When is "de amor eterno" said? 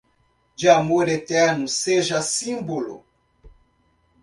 0.55-1.67